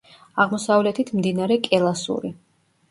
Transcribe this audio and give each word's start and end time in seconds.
აღმოსავლეთით 0.45 1.11
მდინარე 1.19 1.59
კელასური. 1.69 2.37